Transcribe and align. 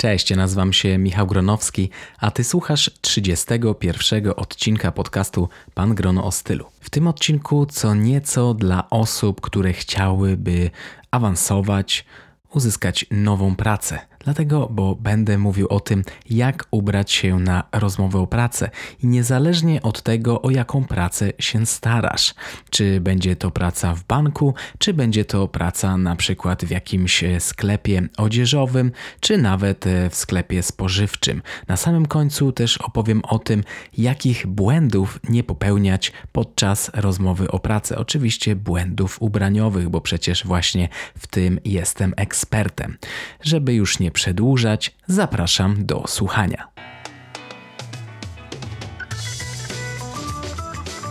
Cześć, 0.00 0.36
nazywam 0.36 0.72
się 0.72 0.98
Michał 0.98 1.26
Gronowski, 1.26 1.90
a 2.18 2.30
ty 2.30 2.44
słuchasz 2.44 2.90
31 3.00 4.32
odcinka 4.36 4.92
podcastu 4.92 5.48
Pan 5.74 5.94
Grono 5.94 6.24
o 6.24 6.32
stylu. 6.32 6.66
W 6.80 6.90
tym 6.90 7.06
odcinku 7.06 7.66
co 7.66 7.94
nieco 7.94 8.54
dla 8.54 8.90
osób, 8.90 9.40
które 9.40 9.72
chciałyby 9.72 10.70
awansować, 11.10 12.04
uzyskać 12.54 13.06
nową 13.10 13.56
pracę. 13.56 13.98
Dlatego, 14.24 14.68
bo 14.70 14.94
będę 14.94 15.38
mówił 15.38 15.66
o 15.68 15.80
tym, 15.80 16.04
jak 16.30 16.64
ubrać 16.70 17.12
się 17.12 17.38
na 17.38 17.64
rozmowę 17.72 18.18
o 18.18 18.26
pracę 18.26 18.70
i 19.02 19.06
niezależnie 19.06 19.82
od 19.82 20.02
tego, 20.02 20.42
o 20.42 20.50
jaką 20.50 20.84
pracę 20.84 21.32
się 21.38 21.66
starasz. 21.66 22.34
Czy 22.70 23.00
będzie 23.00 23.36
to 23.36 23.50
praca 23.50 23.94
w 23.94 24.04
banku, 24.04 24.54
czy 24.78 24.94
będzie 24.94 25.24
to 25.24 25.48
praca 25.48 25.96
na 25.96 26.16
przykład 26.16 26.64
w 26.64 26.70
jakimś 26.70 27.24
sklepie 27.38 28.08
odzieżowym, 28.16 28.92
czy 29.20 29.38
nawet 29.38 29.84
w 30.10 30.14
sklepie 30.14 30.62
spożywczym. 30.62 31.42
Na 31.68 31.76
samym 31.76 32.06
końcu 32.06 32.52
też 32.52 32.78
opowiem 32.78 33.22
o 33.24 33.38
tym, 33.38 33.64
jakich 33.98 34.46
błędów 34.46 35.20
nie 35.28 35.44
popełniać 35.44 36.12
podczas 36.32 36.90
rozmowy 36.94 37.50
o 37.50 37.58
pracę. 37.58 37.98
Oczywiście 37.98 38.56
błędów 38.56 39.22
ubraniowych, 39.22 39.88
bo 39.88 40.00
przecież 40.00 40.44
właśnie 40.46 40.88
w 41.18 41.26
tym 41.26 41.60
jestem 41.64 42.14
ekspertem. 42.16 42.96
Żeby 43.40 43.74
już 43.74 43.98
nie 43.98 44.07
przedłużać, 44.10 44.94
zapraszam 45.06 45.86
do 45.86 46.04
słuchania. 46.06 46.68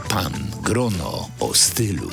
Pan 0.09 0.33
Grono 0.63 1.29
o 1.39 1.53
stylu. 1.53 2.09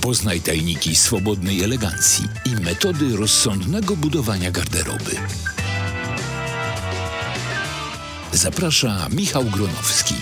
Poznaj 0.00 0.40
tajniki 0.40 0.96
swobodnej 0.96 1.62
elegancji 1.62 2.24
i 2.44 2.50
metody 2.50 3.16
rozsądnego 3.16 3.96
budowania 3.96 4.50
garderoby. 4.50 5.16
Zaprasza 8.32 9.08
Michał 9.12 9.44
Gronowski. 9.44 10.14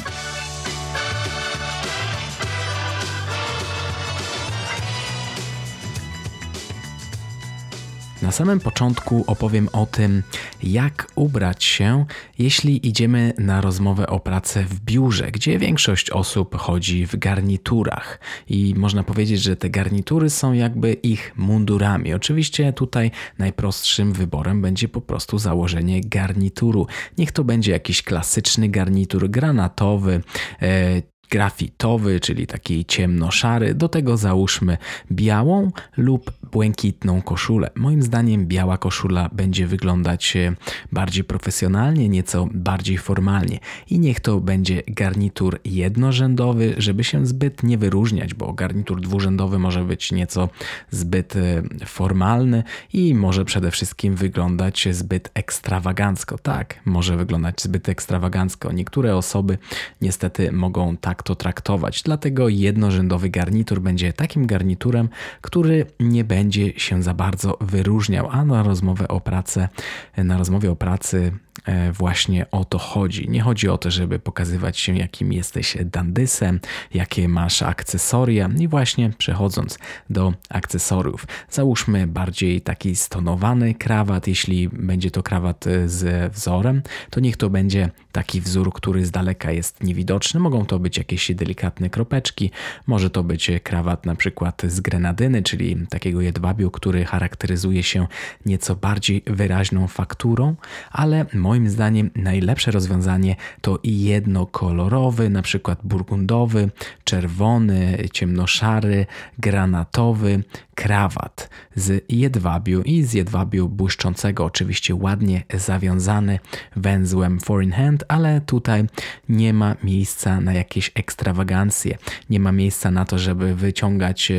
Na 8.33 8.37
samym 8.37 8.61
początku 8.61 9.25
opowiem 9.27 9.69
o 9.73 9.87
tym, 9.87 10.23
jak 10.63 11.07
ubrać 11.15 11.65
się, 11.65 12.05
jeśli 12.39 12.89
idziemy 12.89 13.33
na 13.39 13.61
rozmowę 13.61 14.07
o 14.07 14.21
pracę 14.21 14.65
w 14.65 14.81
biurze, 14.81 15.31
gdzie 15.31 15.59
większość 15.59 16.11
osób 16.11 16.57
chodzi 16.57 17.07
w 17.07 17.17
garniturach. 17.17 18.21
I 18.49 18.75
można 18.77 19.03
powiedzieć, 19.03 19.43
że 19.43 19.57
te 19.57 19.71
garnitury 19.71 20.31
są 20.31 20.53
jakby 20.53 20.93
ich 20.93 21.33
mundurami. 21.37 22.15
Oczywiście 22.15 22.73
tutaj 22.73 23.11
najprostszym 23.39 24.13
wyborem 24.13 24.63
będzie 24.63 24.89
po 24.89 25.01
prostu 25.01 25.39
założenie 25.39 26.01
garnituru. 26.01 26.87
Niech 27.19 27.33
to 27.33 27.45
będzie 27.45 27.73
jakiś 27.73 28.03
klasyczny 28.03 28.69
garnitur 28.69 29.31
granatowy, 29.31 30.23
e, 30.63 31.03
grafitowy, 31.33 32.21
czyli 32.21 32.47
taki 32.47 32.85
ciemno-szary. 32.85 33.75
Do 33.75 33.89
tego 33.89 34.17
załóżmy 34.17 34.79
białą 35.13 35.71
lub 35.97 36.33
błękitną 36.53 37.23
koszulę. 37.23 37.71
Moim 37.75 38.03
zdaniem 38.03 38.47
biała 38.47 38.79
koszula 38.79 39.29
będzie 39.33 39.67
wyglądać 39.67 40.37
e, 40.37 40.55
bardziej 40.93 41.25
profesjonalnie, 41.25 42.09
nieco 42.09 42.49
bardziej 42.55 42.99
formalnie. 42.99 43.59
I 43.91 43.99
niech 43.99 44.21
to 44.21 44.41
będzie 44.41 44.83
garnitur 44.87 45.59
jednorzędowy, 45.65 46.75
żeby 46.79 47.05
się 47.05 47.27
zbyt 47.27 47.63
nie 47.63 47.79
wyróżniać, 47.79 48.35
bo 48.35 48.53
garnitur 48.53 49.01
dwurzędowy 49.01 49.59
może 49.59 49.85
być 49.85 50.13
nieco 50.13 50.49
zbyt 50.91 51.37
e, 51.37 51.63
formalny 51.87 52.63
i 52.93 53.15
może 53.15 53.45
przede 53.45 53.71
wszystkim 53.71 54.17
wyglądać 54.17 54.89
zbyt 54.91 55.31
ekstrawagancko. 55.35 56.39
Tak, 56.39 56.81
może 56.85 57.17
wyglądać 57.17 57.63
zbyt 57.63 57.89
ekstrawagancko. 57.89 58.73
Niektóre 58.73 59.17
osoby 59.17 59.59
niestety 60.01 60.53
mogą 60.53 60.97
tak 60.97 61.22
to 61.23 61.35
traktować. 61.35 62.03
Dlatego 62.03 62.49
jednorzędowy 62.49 63.29
garnitur 63.29 63.81
będzie 63.81 64.13
takim 64.13 64.47
garniturem, 64.47 65.09
który 65.41 65.87
nie 66.01 66.25
będzie 66.25 66.81
się 66.81 67.03
za 67.03 67.15
bardzo 67.15 67.59
wyróżniał, 67.61 68.29
a 68.31 68.45
na 68.45 68.63
rozmowę 68.63 69.09
o 69.09 69.21
pracę, 69.21 69.69
na 70.17 70.39
rozmowie 70.39 70.71
o 70.71 70.77
pracy 70.77 71.33
E, 71.67 71.93
właśnie 71.93 72.51
o 72.51 72.65
to 72.65 72.79
chodzi. 72.79 73.29
Nie 73.29 73.41
chodzi 73.41 73.69
o 73.69 73.79
to, 73.79 73.91
żeby 73.91 74.19
pokazywać 74.19 74.79
się, 74.79 74.97
jakim 74.97 75.33
jesteś 75.33 75.77
dandysem, 75.85 76.61
jakie 76.95 77.29
masz 77.29 77.63
akcesoria. 77.63 78.51
I 78.59 78.69
właśnie 78.69 79.11
przechodząc 79.19 79.79
do 80.11 80.33
akcesoriów, 80.49 81.27
załóżmy 81.51 82.07
bardziej 82.07 82.61
taki 82.61 82.97
stonowany 82.97 83.75
krawat. 83.75 84.27
Jeśli 84.27 84.69
będzie 84.69 85.11
to 85.11 85.23
krawat 85.23 85.65
z 85.87 86.33
wzorem, 86.33 86.83
to 87.11 87.21
niech 87.21 87.37
to 87.37 87.51
będzie 87.51 87.91
taki 88.13 88.41
wzór, 88.41 88.73
który 88.73 89.07
z 89.07 89.11
daleka 89.11 89.53
jest 89.53 89.83
niewidoczny. 89.83 90.41
Mogą 90.41 90.67
to 90.67 90.79
być 90.79 90.99
jakieś 90.99 91.12
delikatne 91.35 91.91
kropeczki, 91.91 92.51
może 92.87 93.11
to 93.11 93.25
być 93.25 93.51
krawat 93.63 94.07
na 94.07 94.15
przykład 94.15 94.63
z 94.67 94.81
grenadyny, 94.81 95.43
czyli 95.43 95.87
takiego 95.91 96.21
jedwabiu, 96.21 96.71
który 96.71 97.05
charakteryzuje 97.05 97.83
się 97.83 98.07
nieco 98.47 98.77
bardziej 98.77 99.23
wyraźną 99.27 99.89
fakturą, 99.89 100.55
ale 100.91 101.27
moim 101.35 101.69
zdaniem 101.69 102.11
najlepsze 102.17 102.71
rozwiązanie 102.71 103.37
to 103.61 103.79
jednokolorowy, 103.85 105.31
na 105.31 105.43
przykład 105.43 105.79
burgundowy, 105.85 106.71
czerwony, 107.05 108.09
ciemnoszary, 108.13 109.07
granatowy 109.39 110.43
krawat 110.75 111.51
z 111.77 112.05
jedwabiu 112.09 112.83
i 112.83 113.03
z 113.03 113.13
jedwabiu 113.13 113.69
błyszczącego, 113.69 114.45
oczywiście 114.45 114.95
ładnie 114.95 115.43
zawiązany 115.55 116.39
węzłem 116.77 117.41
foreign 117.41 117.73
hand, 117.73 118.05
ale 118.09 118.41
tutaj 118.41 118.85
nie 119.29 119.53
ma 119.55 119.77
miejsca 119.85 120.41
na 120.41 120.53
jakieś 120.53 120.92
ekstrawagancje, 120.95 121.99
nie 122.31 122.41
ma 122.41 122.53
miejsca 122.53 122.91
na 122.91 123.05
to, 123.05 123.19
żeby 123.19 123.55
wyciągać 123.55 124.33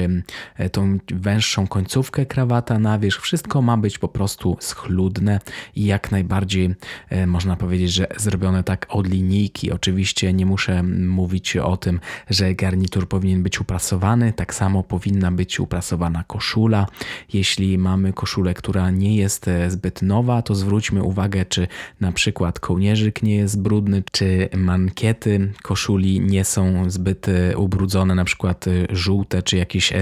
tą 0.71 0.97
węższą 1.13 1.67
końcówkę 1.67 2.25
krawata 2.25 2.79
na 2.79 2.99
wierzch. 2.99 3.21
Wszystko 3.21 3.61
ma 3.61 3.77
być 3.77 3.97
po 3.97 4.07
prostu 4.07 4.57
schludne 4.59 5.39
i 5.75 5.85
jak 5.85 6.11
najbardziej 6.11 6.75
E, 7.09 7.27
można 7.27 7.55
powiedzieć, 7.55 7.93
że 7.93 8.07
zrobione 8.17 8.63
tak 8.63 8.85
od 8.89 9.07
linijki. 9.07 9.71
Oczywiście 9.71 10.33
nie 10.33 10.45
muszę 10.45 10.83
mówić 10.83 11.57
o 11.57 11.77
tym, 11.77 11.99
że 12.29 12.55
garnitur 12.55 13.07
powinien 13.07 13.43
być 13.43 13.61
uprasowany, 13.61 14.33
tak 14.33 14.53
samo 14.53 14.83
powinna 14.83 15.31
być 15.31 15.59
uprasowana 15.59 16.23
koszula. 16.23 16.87
Jeśli 17.33 17.77
mamy 17.77 18.13
koszulę, 18.13 18.53
która 18.53 18.91
nie 18.91 19.15
jest 19.15 19.47
e, 19.47 19.71
zbyt 19.71 20.01
nowa, 20.01 20.41
to 20.41 20.55
zwróćmy 20.55 21.03
uwagę, 21.03 21.45
czy 21.45 21.67
na 22.01 22.11
przykład 22.11 22.59
kołnierzyk 22.59 23.23
nie 23.23 23.35
jest 23.35 23.61
brudny, 23.61 24.03
czy 24.11 24.49
mankiety 24.57 25.51
koszuli 25.61 26.19
nie 26.19 26.42
są 26.43 26.89
zbyt 26.89 27.29
e, 27.29 27.57
ubrudzone, 27.57 28.15
na 28.15 28.25
przykład 28.25 28.65
żółte, 28.89 29.43
czy 29.43 29.57
jakieś 29.57 29.93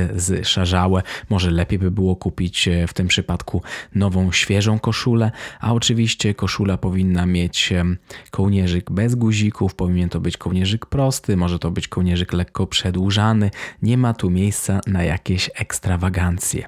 zszarzałe. 0.44 1.02
Może 1.30 1.52
lepiej 1.52 1.80
by 1.80 1.92
było 1.92 2.16
kupić 2.16 2.70
w 2.88 2.94
tym 2.94 3.08
przypadku 3.08 3.62
nową, 3.96 4.32
świeżą 4.32 4.80
koszulę, 4.80 5.32
a 5.60 5.74
oczywiście 5.74 6.34
koszula 6.34 6.78
powinna 6.78 7.26
mieć 7.26 7.74
kołnierzyk 8.32 8.92
bez 8.92 9.16
guzików, 9.16 9.76
powinien 9.76 10.10
to 10.10 10.20
być 10.20 10.38
kołnierzyk 10.38 10.86
prosty, 10.86 11.38
może 11.38 11.60
to 11.60 11.72
być 11.72 11.88
kołnierzyk 11.88 12.34
lekko 12.34 12.68
przedłużany. 12.68 13.52
Nie 13.82 13.98
ma 13.98 14.14
tu 14.14 14.30
miejsca 14.30 14.80
na 14.88 15.04
jakieś 15.04 15.50
ekstrawagancje. 15.56 16.68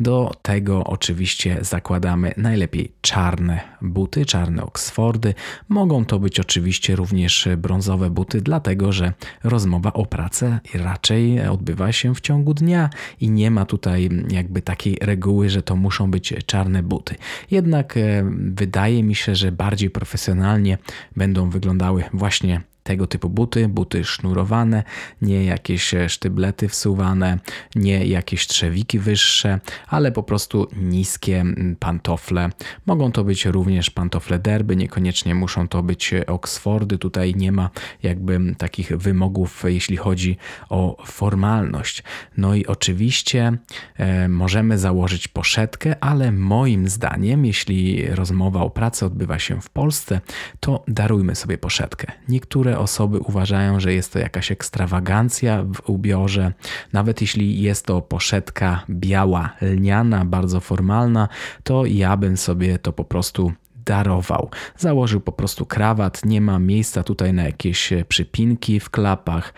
Do 0.00 0.32
tego 0.42 0.84
oczywiście 0.84 1.58
zakładamy 1.60 2.34
najlepiej 2.36 2.92
czarne 3.00 3.60
buty, 3.82 4.26
czarne 4.26 4.62
Oxfordy. 4.62 5.34
Mogą 5.68 6.04
to 6.04 6.18
być 6.18 6.40
oczywiście 6.40 6.96
również 6.96 7.48
brązowe 7.56 8.10
buty, 8.10 8.40
dlatego 8.40 8.92
że 8.92 9.12
rozmowa 9.44 9.92
o 9.92 10.06
pracę 10.06 10.60
raczej 10.74 11.40
odbywa 11.48 11.92
się 11.92 12.14
w 12.14 12.20
ciągu 12.20 12.54
dnia 12.54 12.90
i 13.20 13.30
nie 13.30 13.50
ma 13.50 13.64
tutaj 13.64 14.10
jakby 14.28 14.62
takiej 14.62 14.98
reguły, 15.02 15.48
że 15.48 15.62
to 15.62 15.76
muszą 15.76 16.10
być 16.10 16.34
czarne 16.46 16.82
buty. 16.82 17.14
Jednak 17.50 17.98
wydaje 18.38 19.02
mi 19.02 19.14
się, 19.14 19.34
że 19.34 19.52
bardziej 19.52 19.90
profesjonalnie 19.90 20.78
będą 21.16 21.50
wyglądały 21.50 22.04
właśnie 22.12 22.60
tego 22.84 23.06
typu 23.06 23.30
buty, 23.30 23.68
buty 23.68 24.04
sznurowane, 24.04 24.82
nie 25.22 25.44
jakieś 25.44 25.94
sztyblety 26.08 26.68
wsuwane, 26.68 27.38
nie 27.74 28.06
jakieś 28.06 28.46
trzewiki 28.46 28.98
wyższe, 28.98 29.60
ale 29.88 30.12
po 30.12 30.22
prostu 30.22 30.68
niskie 30.76 31.44
pantofle. 31.78 32.50
Mogą 32.86 33.12
to 33.12 33.24
być 33.24 33.44
również 33.46 33.90
pantofle 33.90 34.38
derby, 34.38 34.76
niekoniecznie 34.76 35.34
muszą 35.34 35.68
to 35.68 35.82
być 35.82 36.14
Oxfordy. 36.26 36.98
Tutaj 36.98 37.34
nie 37.34 37.52
ma 37.52 37.70
jakby 38.02 38.54
takich 38.58 38.96
wymogów, 38.96 39.62
jeśli 39.66 39.96
chodzi 39.96 40.36
o 40.68 41.04
formalność. 41.06 42.02
No 42.36 42.54
i 42.54 42.66
oczywiście 42.66 43.58
e, 43.96 44.28
możemy 44.28 44.78
założyć 44.78 45.28
poszetkę, 45.28 46.04
ale 46.04 46.32
moim 46.32 46.88
zdaniem, 46.88 47.44
jeśli 47.44 48.06
rozmowa 48.06 48.60
o 48.60 48.70
pracy 48.70 49.06
odbywa 49.06 49.38
się 49.38 49.60
w 49.60 49.70
Polsce, 49.70 50.20
to 50.60 50.84
darujmy 50.88 51.34
sobie 51.34 51.58
poszetkę. 51.58 52.12
Niektóre 52.28 52.73
osoby 52.78 53.18
uważają, 53.18 53.80
że 53.80 53.94
jest 53.94 54.12
to 54.12 54.18
jakaś 54.18 54.52
ekstrawagancja 54.52 55.62
w 55.62 55.90
ubiorze, 55.90 56.52
nawet 56.92 57.20
jeśli 57.20 57.62
jest 57.62 57.86
to 57.86 58.02
poszetka 58.02 58.84
biała, 58.90 59.50
lniana, 59.62 60.24
bardzo 60.24 60.60
formalna, 60.60 61.28
to 61.62 61.86
ja 61.86 62.16
bym 62.16 62.36
sobie 62.36 62.78
to 62.78 62.92
po 62.92 63.04
prostu 63.04 63.52
darował. 63.84 64.50
Założył 64.76 65.20
po 65.20 65.32
prostu 65.32 65.66
krawat, 65.66 66.24
nie 66.24 66.40
ma 66.40 66.58
miejsca 66.58 67.02
tutaj 67.02 67.32
na 67.32 67.42
jakieś 67.42 67.92
e, 67.92 68.04
przypinki 68.04 68.80
w 68.80 68.90
klapach. 68.90 69.54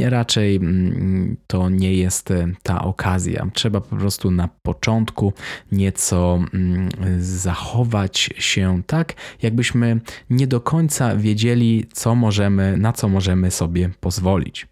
Raczej 0.00 0.56
mm, 0.56 1.36
to 1.46 1.68
nie 1.70 1.94
jest 1.94 2.30
e, 2.30 2.48
ta 2.62 2.84
okazja. 2.84 3.46
Trzeba 3.54 3.80
po 3.80 3.96
prostu 3.96 4.30
na 4.30 4.48
początku 4.62 5.32
nieco 5.72 6.38
mm, 6.54 6.88
zachować 7.20 8.30
się 8.38 8.82
tak, 8.86 9.14
jakbyśmy 9.42 10.00
nie 10.30 10.46
do 10.46 10.60
końca 10.60 11.16
wiedzieli, 11.16 11.86
co 11.92 12.14
możemy, 12.14 12.76
na 12.76 12.92
co 12.92 13.08
możemy 13.08 13.50
sobie 13.50 13.90
pozwolić. 14.00 14.66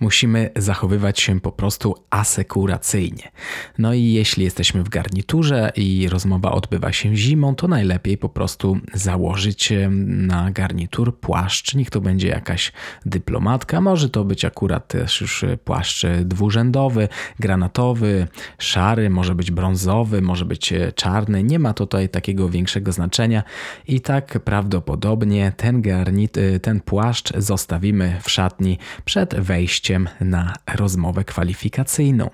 Musimy 0.00 0.50
zachowywać 0.56 1.20
się 1.20 1.40
po 1.40 1.52
prostu 1.52 1.94
asekuracyjnie. 2.10 3.30
No 3.78 3.94
i 3.94 4.02
jeśli 4.04 4.44
jesteśmy 4.44 4.82
w 4.82 4.88
garniturze 4.88 5.72
i 5.76 6.08
rozmowa 6.08 6.52
odbywa 6.52 6.92
się 6.92 7.16
zimą, 7.16 7.54
to 7.54 7.68
najlepiej 7.68 8.18
po 8.18 8.28
prostu 8.28 8.78
założyć 8.94 9.72
na 10.06 10.50
garnitur 10.50 11.18
płaszcz. 11.20 11.74
Niech 11.74 11.90
to 11.90 12.00
będzie 12.00 12.28
jakaś 12.28 12.72
dyplomatka, 13.06 13.80
może 13.80 14.08
to 14.08 14.24
być 14.24 14.44
akurat 14.44 14.88
też 14.88 15.20
już 15.20 15.44
płaszcz 15.64 16.06
dwurzędowy, 16.24 17.08
granatowy, 17.40 18.28
szary, 18.58 19.10
może 19.10 19.34
być 19.34 19.50
brązowy, 19.50 20.22
może 20.22 20.44
być 20.44 20.72
czarny. 20.94 21.42
Nie 21.42 21.58
ma 21.58 21.74
tutaj 21.74 22.08
takiego 22.08 22.48
większego 22.48 22.92
znaczenia 22.92 23.42
i 23.88 24.00
tak 24.00 24.38
prawdopodobnie 24.44 25.52
ten 25.56 25.82
garnit, 25.82 26.36
ten 26.62 26.80
płaszcz 26.80 27.36
zostawimy 27.36 28.20
w 28.22 28.30
szatni 28.30 28.78
przed 29.04 29.34
wejściem 29.34 29.89
na 30.20 30.54
rozmowę 30.74 31.24
kwalifikacyjną. 31.24 32.30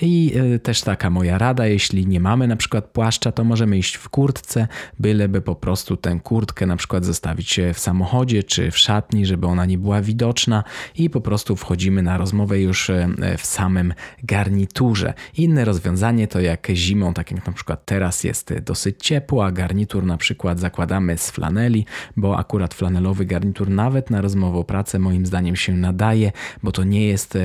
I 0.00 0.32
e, 0.54 0.58
też 0.58 0.80
taka 0.80 1.10
moja 1.10 1.38
rada, 1.38 1.66
jeśli 1.66 2.06
nie 2.06 2.20
mamy 2.20 2.46
na 2.48 2.56
przykład 2.56 2.84
płaszcza, 2.84 3.32
to 3.32 3.44
możemy 3.44 3.78
iść 3.78 3.94
w 3.94 4.08
kurtce, 4.08 4.68
byleby 4.98 5.40
po 5.40 5.54
prostu 5.54 5.96
tę 5.96 6.20
kurtkę 6.22 6.66
na 6.66 6.76
przykład 6.76 7.04
zostawić 7.04 7.60
w 7.74 7.78
samochodzie 7.78 8.42
czy 8.42 8.70
w 8.70 8.78
szatni, 8.78 9.26
żeby 9.26 9.46
ona 9.46 9.66
nie 9.66 9.78
była 9.78 10.02
widoczna 10.02 10.64
i 10.94 11.10
po 11.10 11.20
prostu 11.20 11.56
wchodzimy 11.56 12.02
na 12.02 12.18
rozmowę 12.18 12.60
już 12.60 12.90
e, 12.90 13.08
w 13.38 13.46
samym 13.46 13.94
garniturze. 14.22 15.14
Inne 15.36 15.64
rozwiązanie 15.64 16.28
to 16.28 16.40
jak 16.40 16.68
zimą, 16.72 17.14
tak 17.14 17.30
jak 17.30 17.46
na 17.46 17.52
przykład 17.52 17.84
teraz 17.84 18.24
jest 18.24 18.54
dosyć 18.54 18.96
ciepło, 19.06 19.46
a 19.46 19.52
garnitur 19.52 20.04
na 20.04 20.16
przykład 20.16 20.60
zakładamy 20.60 21.18
z 21.18 21.30
flaneli, 21.30 21.86
bo 22.16 22.38
akurat 22.38 22.74
flanelowy 22.74 23.24
garnitur 23.24 23.70
nawet 23.70 24.10
na 24.10 24.20
rozmowę 24.20 24.58
o 24.58 24.64
pracę 24.64 24.98
moim 24.98 25.26
zdaniem 25.26 25.56
się 25.56 25.72
nadaje, 25.72 26.32
bo 26.62 26.72
to 26.72 26.84
nie 26.84 26.95
nie 26.96 27.06
jest 27.06 27.38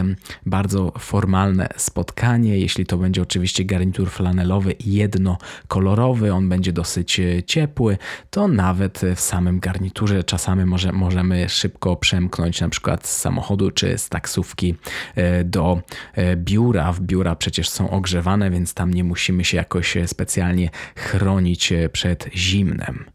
bardzo 0.46 0.92
formalne 1.00 1.70
spotkanie. 1.78 2.58
Jeśli 2.58 2.86
to 2.86 2.98
będzie 2.98 3.22
oczywiście 3.22 3.66
garnitur 3.66 4.10
flanelowy 4.10 4.76
jednokolorowy, 4.86 6.34
on 6.34 6.50
będzie 6.50 6.74
dosyć 6.74 7.20
e, 7.20 7.44
ciepły, 7.44 7.98
to 8.30 8.48
nawet 8.48 9.02
w 9.16 9.20
samym 9.20 9.60
garniturze 9.60 10.24
czasami 10.24 10.66
może, 10.66 10.92
możemy 10.92 11.50
szybko 11.50 11.96
przemknąć 11.96 12.62
na 12.62 12.70
przykład 12.70 13.08
z 13.08 13.18
samochodu 13.18 13.72
czy 13.72 13.98
z 13.98 14.10
taksówki 14.10 14.76
e, 15.16 15.44
do 15.44 15.82
e, 16.14 16.36
biura. 16.36 16.92
W 16.92 17.02
biura 17.02 17.36
przecież 17.36 17.70
są 17.70 17.90
ogrzewane, 17.90 18.50
więc 18.50 18.74
tam 18.74 18.94
nie 18.94 19.04
musimy 19.04 19.46
się 19.46 19.58
jakoś 19.58 19.98
specjalnie 20.06 20.70
chronić 20.96 21.74
przed 21.92 22.30
zimnem. 22.36 23.06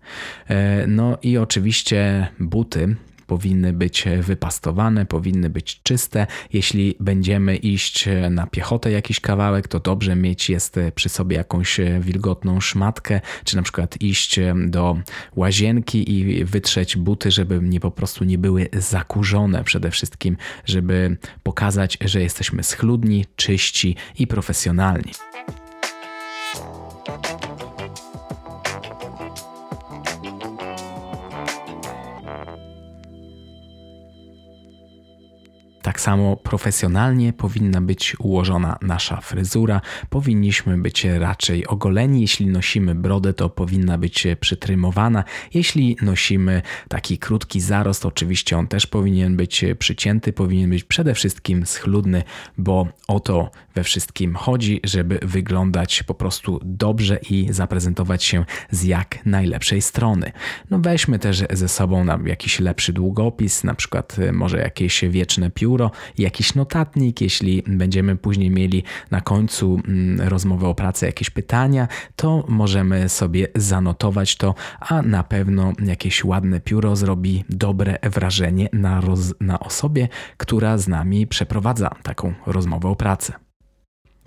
No 0.86 1.18
i 1.22 1.38
oczywiście 1.38 2.28
buty 2.40 2.96
powinny 3.26 3.72
być 3.72 4.04
wypastowane, 4.20 5.06
powinny 5.06 5.50
być 5.50 5.80
czyste. 5.82 6.26
Jeśli 6.52 6.94
będziemy 7.00 7.56
iść 7.56 8.08
na 8.30 8.46
piechotę 8.46 8.90
jakiś 8.90 9.20
kawałek, 9.20 9.68
to 9.68 9.80
dobrze 9.80 10.16
mieć 10.16 10.50
jest 10.50 10.76
przy 10.94 11.08
sobie 11.08 11.36
jakąś 11.36 11.80
wilgotną 12.00 12.60
szmatkę, 12.60 13.20
czy 13.44 13.56
na 13.56 13.62
przykład 13.62 14.02
iść 14.02 14.40
do 14.66 14.98
łazienki 15.36 16.12
i 16.12 16.44
wytrzeć 16.44 16.96
buty, 16.96 17.30
żeby 17.30 17.60
nie 17.62 17.80
po 17.80 17.90
prostu 17.90 18.24
nie 18.24 18.38
były 18.38 18.68
zakurzone 18.72 19.64
przede 19.64 19.90
wszystkim, 19.90 20.36
żeby 20.64 21.16
pokazać, 21.42 21.98
że 22.04 22.22
jesteśmy 22.22 22.62
schludni, 22.62 23.24
czyści 23.36 23.96
i 24.18 24.26
profesjonalni. 24.26 25.12
Samo 36.06 36.36
profesjonalnie 36.36 37.32
powinna 37.32 37.80
być 37.80 38.16
ułożona 38.18 38.78
nasza 38.82 39.20
fryzura. 39.20 39.80
Powinniśmy 40.10 40.78
być 40.78 41.04
raczej 41.04 41.66
ogoleni. 41.66 42.20
Jeśli 42.20 42.46
nosimy 42.46 42.94
brodę, 42.94 43.34
to 43.34 43.48
powinna 43.48 43.98
być 43.98 44.26
przytrymowana. 44.40 45.24
Jeśli 45.54 45.96
nosimy 46.02 46.62
taki 46.88 47.18
krótki 47.18 47.60
zarost, 47.60 48.06
oczywiście 48.06 48.58
on 48.58 48.66
też 48.66 48.86
powinien 48.86 49.36
być 49.36 49.64
przycięty, 49.78 50.32
powinien 50.32 50.70
być 50.70 50.84
przede 50.84 51.14
wszystkim 51.14 51.66
schludny, 51.66 52.22
bo 52.58 52.88
o 53.08 53.20
to 53.20 53.50
we 53.74 53.84
wszystkim 53.84 54.34
chodzi, 54.34 54.80
żeby 54.84 55.18
wyglądać 55.22 56.02
po 56.02 56.14
prostu 56.14 56.60
dobrze 56.64 57.18
i 57.30 57.48
zaprezentować 57.50 58.24
się 58.24 58.44
z 58.70 58.84
jak 58.84 59.26
najlepszej 59.26 59.82
strony. 59.82 60.32
No 60.70 60.78
weźmy 60.78 61.18
też 61.18 61.42
ze 61.50 61.68
sobą 61.68 62.06
jakiś 62.26 62.60
lepszy 62.60 62.92
długopis, 62.92 63.64
na 63.64 63.74
przykład 63.74 64.16
może 64.32 64.58
jakieś 64.58 65.04
wieczne 65.04 65.50
pióro, 65.50 65.90
jakiś 66.18 66.54
notatnik, 66.54 67.20
jeśli 67.20 67.62
będziemy 67.66 68.16
później 68.16 68.50
mieli 68.50 68.82
na 69.10 69.20
końcu 69.20 69.80
mm, 69.88 70.28
rozmowy 70.28 70.66
o 70.66 70.74
pracy 70.74 71.06
jakieś 71.06 71.30
pytania, 71.30 71.88
to 72.16 72.44
możemy 72.48 73.08
sobie 73.08 73.48
zanotować 73.54 74.36
to, 74.36 74.54
a 74.80 75.02
na 75.02 75.22
pewno 75.22 75.72
jakieś 75.84 76.24
ładne 76.24 76.60
pióro 76.60 76.96
zrobi 76.96 77.44
dobre 77.48 77.98
wrażenie 78.02 78.68
na, 78.72 79.00
roz, 79.00 79.34
na 79.40 79.60
osobie, 79.60 80.08
która 80.36 80.78
z 80.78 80.88
nami 80.88 81.26
przeprowadza 81.26 81.90
taką 82.02 82.34
rozmowę 82.46 82.88
o 82.88 82.96
pracy. 82.96 83.45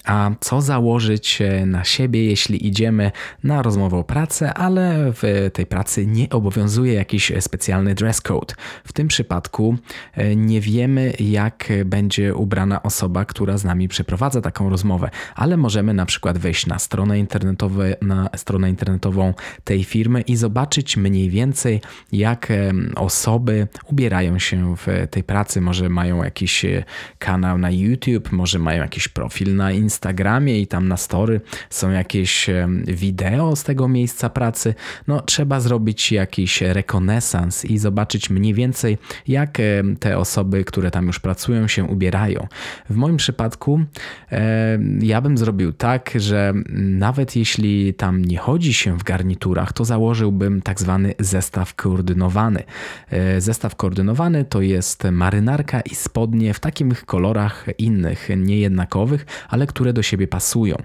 A 0.05 0.31
co 0.39 0.61
założyć 0.61 1.41
e, 1.41 1.65
na 1.65 1.83
siebie, 1.83 2.25
jeśli 2.25 2.67
idziemy 2.67 3.11
na 3.43 3.61
rozmowę 3.61 3.97
o 3.97 4.03
pracę, 4.03 4.53
ale 4.53 5.13
w 5.13 5.49
tej 5.53 5.65
pracy 5.65 6.07
nie 6.07 6.29
obowiązuje 6.29 6.93
jakiś 6.93 7.31
specjalny 7.39 7.95
dress 7.95 8.21
code? 8.21 8.53
W 8.83 8.93
tym 8.93 9.07
przypadku 9.07 9.77
e, 10.13 10.35
nie 10.35 10.61
wiemy, 10.61 11.13
jak 11.19 11.69
będzie 11.85 12.35
ubrana 12.35 12.83
osoba, 12.83 13.25
która 13.25 13.57
z 13.57 13.63
nami 13.63 13.87
przeprowadza 13.87 14.41
taką 14.41 14.69
rozmowę, 14.69 15.09
ale 15.35 15.57
możemy 15.57 15.93
na 15.93 16.05
przykład 16.05 16.37
wejść 16.37 16.67
na 16.67 16.79
stronę, 16.79 17.19
internetową, 17.19 17.83
na 18.01 18.29
stronę 18.35 18.69
internetową 18.69 19.33
tej 19.63 19.83
firmy 19.83 20.21
i 20.21 20.35
zobaczyć 20.35 20.97
mniej 20.97 21.29
więcej, 21.29 21.81
jak 22.11 22.47
osoby 22.95 23.67
ubierają 23.85 24.39
się 24.39 24.75
w 24.75 25.07
tej 25.11 25.23
pracy. 25.23 25.61
Może 25.61 25.89
mają 25.89 26.23
jakiś 26.23 26.65
e, 26.65 26.83
kanał 27.19 27.57
na 27.57 27.71
YouTube, 27.71 28.31
może 28.31 28.59
mają 28.59 28.81
jakiś 28.81 29.07
profil 29.07 29.55
na 29.55 29.71
Instagram 29.71 29.88
Instagramie 29.89 30.61
i 30.61 30.67
tam 30.67 30.87
na 30.87 30.97
story 30.97 31.41
są 31.69 31.91
jakieś 31.91 32.49
wideo 32.87 33.55
z 33.55 33.63
tego 33.63 33.87
miejsca 33.87 34.29
pracy, 34.29 34.73
no 35.07 35.21
trzeba 35.21 35.59
zrobić 35.59 36.11
jakiś 36.11 36.61
rekonesans 36.61 37.65
i 37.65 37.77
zobaczyć 37.77 38.29
mniej 38.29 38.53
więcej, 38.53 38.97
jak 39.27 39.57
te 39.99 40.17
osoby, 40.17 40.63
które 40.63 40.91
tam 40.91 41.07
już 41.07 41.19
pracują, 41.19 41.67
się 41.67 41.83
ubierają. 41.83 42.47
W 42.89 42.95
moim 42.95 43.17
przypadku 43.17 43.79
ja 45.01 45.21
bym 45.21 45.37
zrobił 45.37 45.73
tak, 45.73 46.11
że 46.15 46.53
nawet 46.75 47.35
jeśli 47.35 47.93
tam 47.93 48.25
nie 48.25 48.37
chodzi 48.37 48.73
się 48.73 48.97
w 48.97 49.03
garniturach, 49.03 49.73
to 49.73 49.85
założyłbym 49.85 50.61
tak 50.61 50.79
zwany 50.79 51.13
zestaw 51.19 51.75
koordynowany. 51.75 52.63
E, 53.09 53.41
zestaw 53.41 53.75
koordynowany 53.75 54.45
to 54.45 54.61
jest 54.61 55.03
marynarka 55.03 55.81
i 55.81 55.95
spodnie 55.95 56.53
w 56.53 56.59
takich 56.59 57.05
kolorach 57.05 57.65
innych, 57.77 58.29
niejednakowych, 58.37 59.25
ale 59.49 59.67
które 59.67 59.78
które 59.79 59.93
do 59.93 60.03
siebie 60.03 60.27
pasują. 60.27 60.75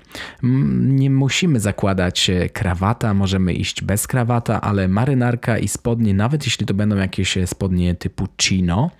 Nie 0.82 1.10
musimy 1.10 1.60
zakładać 1.60 2.30
e, 2.30 2.48
krawata, 2.48 3.14
możemy 3.14 3.52
iść 3.52 3.82
bez 3.82 4.06
krawata, 4.06 4.60
ale 4.60 4.88
marynarka 4.88 5.58
i 5.58 5.68
spodnie, 5.68 6.14
nawet 6.14 6.44
jeśli 6.44 6.66
to 6.66 6.74
będą 6.74 6.96
jakieś 6.96 7.38
e, 7.38 7.46
spodnie 7.46 7.94
typu 7.94 8.28
chino, 8.42 8.90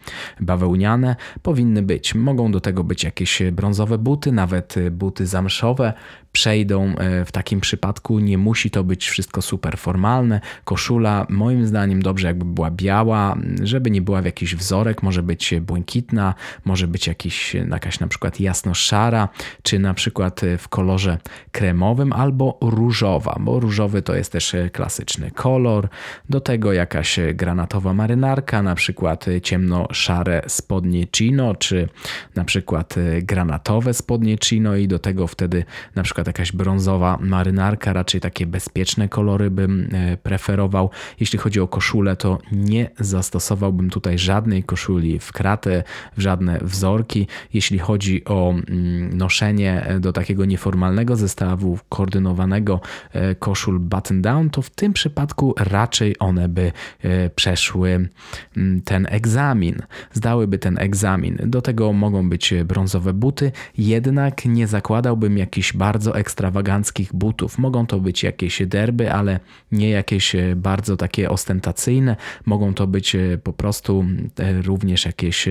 bawełniane, 0.41 1.17
powinny 1.43 1.83
być. 1.83 2.15
Mogą 2.15 2.53
do 2.53 2.61
tego 2.61 2.85
być 2.85 3.05
jakieś 3.05 3.43
e, 3.43 3.53
brązowe 3.53 3.99
buty, 3.99 4.33
nawet 4.33 4.75
buty 4.91 5.27
zamszowe, 5.27 5.93
przejdą 6.35 6.95
w 7.27 7.33
takim 7.33 7.61
przypadku. 7.61 8.19
Nie 8.19 8.39
musi 8.39 8.71
to 8.71 8.85
być 8.85 9.09
wszystko 9.09 9.43
super 9.43 9.79
formalne. 9.79 10.41
Koszula, 10.65 11.27
moim 11.29 11.67
zdaniem, 11.67 12.03
dobrze 12.03 12.27
jakby 12.27 12.45
była 12.45 12.71
biała, 12.71 13.37
żeby 13.63 13.91
nie 13.91 14.03
była 14.03 14.23
w 14.23 14.25
jakiś 14.25 14.57
wzorek, 14.57 15.03
może 15.03 15.23
być 15.23 15.55
błękitna, 15.61 16.35
może 16.65 16.89
być 16.89 17.07
jakiś, 17.07 17.55
jakaś 17.55 18.01
na 18.01 18.09
przykład 18.09 18.41
jasno-szara, 18.41 19.29
czy 19.63 19.79
na 19.79 19.95
przykład 19.95 20.41
w 20.59 20.69
kolorze 20.69 21.19
kremowym 21.53 22.13
albo 22.13 22.59
różowa, 22.61 23.37
bo 23.41 23.61
różowy 23.61 24.03
to 24.03 24.15
jest 24.15 24.33
też 24.33 24.57
klasyczny 24.73 25.31
kolor. 25.31 25.89
Do 26.29 26.41
tego 26.41 26.73
jakaś 26.73 27.19
granatowa 27.35 27.95
marynarka, 27.95 28.63
na 28.63 28.75
przykład 28.75 29.27
ciemno-szare 29.43 30.43
spodnie 30.49 31.07
chino, 31.17 31.55
czy 31.55 31.89
na 32.35 32.45
przykład 32.45 32.95
granatowe 33.23 33.95
spodnie 33.95 34.37
chino 34.45 34.77
i 34.77 34.89
do 34.89 34.99
tego 34.99 35.27
wtedy 35.27 35.65
na 35.95 36.03
przykład 36.03 36.24
jakaś 36.27 36.53
brązowa 36.53 37.19
marynarka, 37.21 37.93
raczej 37.93 38.21
takie 38.21 38.47
bezpieczne 38.47 39.09
kolory 39.09 39.51
bym 39.51 39.89
e, 39.93 40.17
preferował. 40.17 40.91
Jeśli 41.21 41.39
chodzi 41.39 41.61
o 41.61 41.69
koszulę, 41.69 42.17
to 42.17 42.39
nie 42.53 42.91
zastosowałbym 42.99 43.91
tutaj 43.91 44.19
żadnej 44.19 44.63
koszuli 44.63 45.19
w 45.19 45.33
kratę, 45.33 45.83
w 46.17 46.21
żadne 46.21 46.59
wzorki. 46.63 47.27
Jeśli 47.55 47.79
chodzi 47.79 48.25
o 48.25 48.51
mm, 48.51 49.17
noszenie 49.17 49.87
do 50.01 50.13
takiego 50.13 50.45
nieformalnego 50.45 51.17
zestawu, 51.17 51.79
koordynowanego 51.89 52.81
e, 53.13 53.35
koszul 53.35 53.79
button 53.79 54.23
down, 54.23 54.51
to 54.51 54.63
w 54.63 54.71
tym 54.71 54.93
przypadku 54.93 55.55
raczej 55.59 56.19
one 56.19 56.49
by 56.49 56.73
e, 57.03 57.31
przeszły 57.31 58.09
mm, 58.57 58.83
ten 58.83 59.07
egzamin, 59.11 59.83
zdałyby 60.13 60.59
ten 60.59 60.79
egzamin. 60.79 61.39
Do 61.47 61.63
tego 61.63 61.93
mogą 61.93 62.29
być 62.29 62.55
brązowe 62.65 63.13
buty, 63.13 63.53
jednak 63.79 64.45
nie 64.45 64.67
zakładałbym 64.67 65.39
jakichś 65.39 65.73
bardzo 65.73 66.14
ekstrawaganckich 66.15 67.13
butów. 67.15 67.59
Mogą 67.59 67.87
to 67.87 68.01
być 68.01 68.23
jakieś 68.23 68.63
derby, 68.67 69.13
ale 69.13 69.41
nie 69.73 69.91
jakieś 69.91 70.37
bardzo 70.57 70.97
takie 70.97 71.31
ostentacyjne. 71.31 72.17
Mogą 72.47 72.75
to 72.75 72.87
być 72.87 73.17
po 73.43 73.53
prostu 73.53 74.05
e, 74.39 74.63
również 74.63 75.07
jakieś 75.07 75.49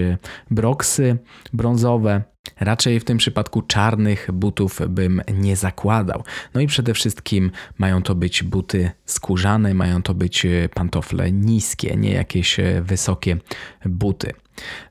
broksy 0.52 1.18
brązowe. 1.54 2.33
Raczej 2.60 3.00
w 3.00 3.04
tym 3.04 3.18
przypadku 3.18 3.62
czarnych 3.62 4.30
butów 4.34 4.80
bym 4.90 5.22
nie 5.34 5.56
zakładał. 5.56 6.24
No 6.54 6.62
i 6.62 6.68
przede 6.68 6.94
wszystkim 6.94 7.52
mają 7.78 8.02
to 8.02 8.16
być 8.16 8.44
buty 8.44 8.92
skórzane, 9.06 9.74
mają 9.74 10.02
to 10.02 10.14
być 10.14 10.46
pantofle 10.74 11.32
niskie, 11.32 11.96
nie 11.96 12.12
jakieś 12.12 12.58
wysokie 12.82 13.38
buty. 13.86 14.34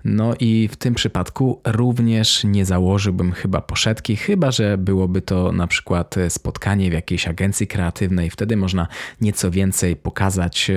No 0.05 0.35
i 0.41 0.69
w 0.69 0.77
tym 0.77 0.95
przypadku 0.95 1.61
również 1.65 2.45
nie 2.45 2.65
założyłbym 2.65 3.33
chyba 3.33 3.61
poszetki, 3.61 4.17
chyba 4.17 4.51
że 4.51 4.79
byłoby 4.79 5.23
to 5.23 5.53
na 5.53 5.67
przykład 5.67 6.15
spotkanie 6.29 6.91
w 6.91 6.93
jakiejś 6.93 7.29
agencji 7.29 7.67
kreatywnej. 7.67 8.31
Wtedy 8.31 8.57
można 8.57 8.89
nieco 9.21 9.51
więcej 9.51 9.97
pokazać 9.97 10.71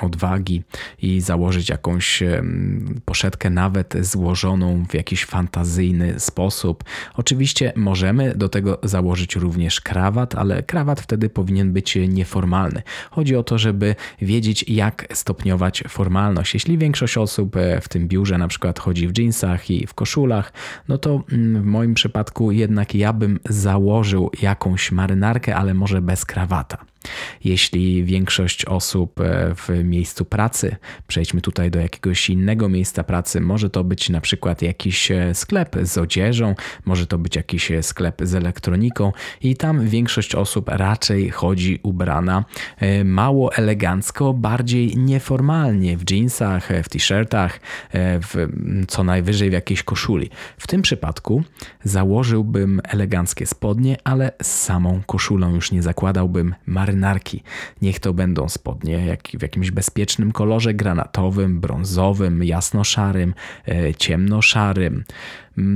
odwagi 0.00 0.62
i 1.02 1.20
założyć 1.20 1.68
jakąś 1.68 2.22
poszetkę, 3.04 3.50
nawet 3.50 3.94
złożoną 4.00 4.86
w 4.88 4.94
jakiś 4.94 5.24
fantazyjny 5.24 6.15
sposób. 6.16 6.84
Oczywiście 7.14 7.72
możemy 7.76 8.34
do 8.34 8.48
tego 8.48 8.78
założyć 8.82 9.36
również 9.36 9.80
krawat, 9.80 10.34
ale 10.34 10.62
krawat 10.62 11.00
wtedy 11.00 11.28
powinien 11.28 11.72
być 11.72 11.98
nieformalny. 12.08 12.82
Chodzi 13.10 13.36
o 13.36 13.42
to, 13.42 13.58
żeby 13.58 13.94
wiedzieć, 14.22 14.64
jak 14.68 15.06
stopniować 15.12 15.84
formalność. 15.88 16.54
Jeśli 16.54 16.78
większość 16.78 17.18
osób 17.18 17.56
e, 17.56 17.80
w 17.80 17.88
tym 17.88 18.08
biurze 18.08 18.38
na 18.38 18.48
przykład 18.48 18.78
chodzi 18.78 19.08
w 19.08 19.18
jeansach 19.18 19.70
i 19.70 19.86
w 19.86 19.94
koszulach, 19.94 20.52
no 20.88 20.98
to 20.98 21.22
mm, 21.32 21.62
w 21.62 21.66
moim 21.66 21.94
przypadku 21.94 22.52
jednak 22.52 22.94
ja 22.94 23.12
bym 23.12 23.38
założył 23.48 24.30
jakąś 24.42 24.92
marynarkę, 24.92 25.56
ale 25.56 25.74
może 25.74 26.02
bez 26.02 26.24
krawata. 26.24 26.95
Jeśli 27.44 28.04
większość 28.04 28.64
osób 28.64 29.20
e, 29.20 29.54
w 29.54 29.84
miejscu 29.84 30.24
pracy, 30.24 30.76
przejdźmy 31.06 31.40
tutaj 31.40 31.70
do 31.70 31.80
jakiegoś 31.80 32.30
innego 32.30 32.68
miejsca 32.68 33.04
pracy, 33.04 33.40
może 33.40 33.70
to 33.70 33.84
być 33.84 34.10
na 34.10 34.20
przykład 34.20 34.62
jakiś 34.62 35.10
e, 35.10 35.34
sklep 35.34 35.76
z 35.82 35.98
odzieżą, 35.98 36.54
może 36.84 37.06
to 37.06 37.18
być 37.18 37.36
jakiś 37.36 37.70
e, 37.70 37.82
sklep 37.82 38.22
z 38.22 38.34
elektroniką 38.34 39.12
i 39.42 39.56
tam 39.56 39.88
większość 39.88 40.34
osób 40.34 40.68
raczej 40.68 41.30
chodzi 41.30 41.80
ubrana 41.82 42.44
mało 43.04 43.54
elegancko, 43.54 44.34
bardziej 44.34 44.96
nieformalnie, 44.96 45.96
w 45.96 46.10
jeansach, 46.10 46.68
w 46.84 46.88
t-shirtach, 46.88 47.60
w, 47.92 48.48
co 48.88 49.04
najwyżej 49.04 49.50
w 49.50 49.52
jakiejś 49.52 49.82
koszuli. 49.82 50.30
W 50.58 50.66
tym 50.66 50.82
przypadku 50.82 51.42
założyłbym 51.84 52.80
eleganckie 52.84 53.46
spodnie, 53.46 53.96
ale 54.04 54.32
z 54.42 54.46
samą 54.46 55.02
koszulą 55.06 55.54
już 55.54 55.72
nie 55.72 55.82
zakładałbym 55.82 56.54
marynarki 56.66 56.95
marynarki. 56.96 57.42
Niech 57.82 58.00
to 58.00 58.14
będą 58.14 58.48
spodnie 58.48 59.06
jak 59.06 59.28
w 59.38 59.42
jakimś 59.42 59.70
bezpiecznym 59.70 60.32
kolorze 60.32 60.74
granatowym, 60.74 61.60
brązowym, 61.60 62.44
jasno-szarym, 62.44 63.34
e, 63.68 63.94
ciemno-szarym. 63.94 65.04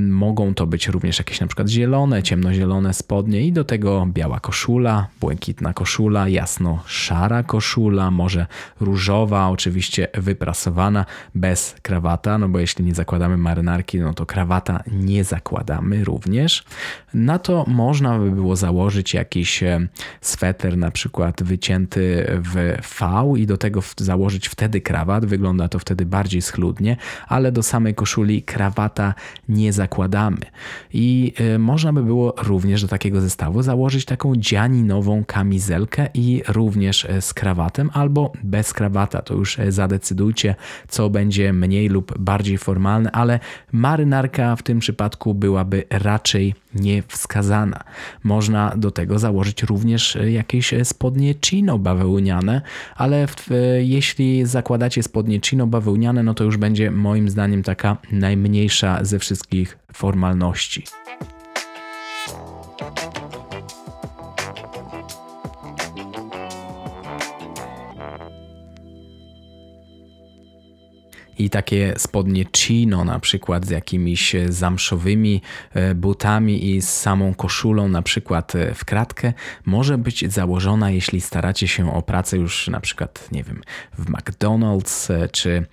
Mogą 0.09 0.53
to 0.53 0.67
być 0.67 0.87
również 0.87 1.19
jakieś 1.19 1.39
na 1.39 1.47
przykład 1.47 1.69
zielone, 1.69 2.23
ciemnozielone 2.23 2.93
spodnie 2.93 3.41
i 3.41 3.51
do 3.51 3.63
tego 3.63 4.07
biała 4.13 4.39
koszula, 4.39 5.07
błękitna 5.19 5.73
koszula, 5.73 6.27
jasno-szara 6.29 7.43
koszula, 7.43 8.11
może 8.11 8.45
różowa, 8.79 9.49
oczywiście 9.49 10.07
wyprasowana, 10.13 11.05
bez 11.35 11.75
krawata, 11.81 12.37
no 12.37 12.49
bo 12.49 12.59
jeśli 12.59 12.85
nie 12.85 12.95
zakładamy 12.95 13.37
marynarki, 13.37 13.99
no 13.99 14.13
to 14.13 14.25
krawata 14.25 14.83
nie 14.91 15.23
zakładamy 15.23 16.03
również. 16.03 16.63
Na 17.13 17.39
to 17.39 17.65
można 17.67 18.19
by 18.19 18.31
było 18.31 18.55
założyć 18.55 19.13
jakiś 19.13 19.63
e, 19.63 19.87
sweter 20.21 20.77
na 20.77 20.91
przykład 20.91 21.43
wycięty 21.43 22.25
w 22.53 22.77
V 22.99 23.33
i 23.37 23.45
do 23.45 23.57
tego 23.57 23.81
założyć 23.97 24.47
wtedy 24.47 24.81
krawat, 24.81 25.25
wygląda 25.25 25.67
to 25.67 25.79
wtedy 25.79 26.05
bardziej 26.05 26.41
schludnie, 26.41 26.97
ale 27.27 27.51
do 27.51 27.63
samej 27.63 27.95
koszuli 27.95 28.43
krawata 28.43 29.13
nie 29.49 29.70
zakładamy. 29.71 30.37
I 30.93 31.33
y, 31.55 31.59
można 31.59 31.93
by 31.93 32.03
było 32.03 32.35
również 32.43 32.81
do 32.81 32.87
takiego 32.87 33.21
zestawu 33.21 33.61
założyć 33.61 34.05
taką 34.05 34.35
dzianinową 34.35 35.23
kamizelkę 35.25 36.07
i 36.13 36.43
również 36.47 37.05
y, 37.05 37.21
z 37.21 37.33
krawatem 37.33 37.89
albo 37.93 38.31
bez 38.43 38.73
krawata. 38.73 39.21
To 39.21 39.33
już 39.33 39.59
y, 39.59 39.71
zadecydujcie, 39.71 40.55
co 40.87 41.09
będzie 41.09 41.53
mniej 41.53 41.89
lub 41.89 42.17
bardziej 42.17 42.57
formalne, 42.57 43.11
ale 43.11 43.39
marynarka 43.71 44.55
w 44.55 44.63
tym 44.63 44.79
przypadku 44.79 45.33
byłaby 45.33 45.83
raczej 45.89 46.55
niewskazana. 46.75 47.83
Można 48.23 48.73
do 48.77 48.91
tego 48.91 49.19
założyć 49.19 49.63
również 49.63 50.17
jakieś 50.27 50.73
spodnie 50.83 51.35
chino 51.45 51.77
bawełniane, 51.77 52.61
ale 52.95 53.27
w, 53.27 53.49
jeśli 53.79 54.45
zakładacie 54.45 55.03
spodnie 55.03 55.39
chino 55.45 55.67
bawełniane, 55.67 56.23
no 56.23 56.33
to 56.33 56.43
już 56.43 56.57
będzie 56.57 56.91
moim 56.91 57.29
zdaniem 57.29 57.63
taka 57.63 57.97
najmniejsza 58.11 59.05
ze 59.05 59.19
wszystkich 59.19 59.60
formalności. 59.93 60.83
i 71.41 71.49
takie 71.49 71.93
spodnie 71.97 72.45
chino 72.57 73.03
na 73.03 73.19
przykład 73.19 73.65
z 73.65 73.69
jakimiś 73.69 74.35
zamszowymi 74.49 75.41
e, 75.73 75.95
butami 75.95 76.75
i 76.75 76.81
z 76.81 76.89
samą 76.89 77.33
koszulą 77.33 77.87
na 77.87 78.01
przykład 78.01 78.55
e, 78.55 78.73
w 78.73 78.85
kratkę 78.85 79.33
może 79.65 79.97
być 79.97 80.31
założona, 80.31 80.91
jeśli 80.91 81.21
staracie 81.21 81.67
się 81.67 81.93
o 81.93 82.01
pracę 82.01 82.37
już 82.37 82.67
na 82.67 82.79
przykład, 82.79 83.31
nie 83.31 83.43
wiem, 83.43 83.61
w 83.97 84.11
McDonald's 84.11 85.13
e, 85.13 85.29
czy 85.29 85.65